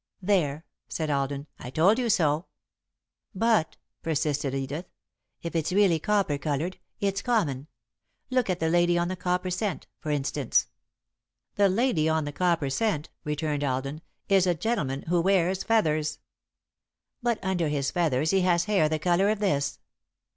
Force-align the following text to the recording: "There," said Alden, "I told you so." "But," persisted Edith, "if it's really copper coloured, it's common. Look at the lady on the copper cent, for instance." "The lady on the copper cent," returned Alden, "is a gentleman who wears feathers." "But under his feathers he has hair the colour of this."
"There," 0.23 0.65
said 0.89 1.11
Alden, 1.11 1.45
"I 1.59 1.69
told 1.69 1.99
you 1.99 2.09
so." 2.09 2.47
"But," 3.35 3.77
persisted 4.01 4.55
Edith, 4.55 4.87
"if 5.43 5.55
it's 5.55 5.71
really 5.71 5.99
copper 5.99 6.39
coloured, 6.39 6.79
it's 6.99 7.21
common. 7.21 7.67
Look 8.31 8.49
at 8.49 8.59
the 8.59 8.67
lady 8.71 8.97
on 8.97 9.09
the 9.09 9.15
copper 9.15 9.51
cent, 9.51 9.85
for 9.99 10.09
instance." 10.09 10.69
"The 11.53 11.69
lady 11.69 12.09
on 12.09 12.25
the 12.25 12.31
copper 12.33 12.71
cent," 12.71 13.09
returned 13.23 13.63
Alden, 13.63 14.01
"is 14.27 14.47
a 14.47 14.55
gentleman 14.55 15.03
who 15.03 15.21
wears 15.21 15.63
feathers." 15.63 16.17
"But 17.21 17.37
under 17.43 17.67
his 17.67 17.91
feathers 17.91 18.31
he 18.31 18.41
has 18.41 18.65
hair 18.65 18.89
the 18.89 18.97
colour 18.97 19.29
of 19.29 19.37
this." 19.37 19.77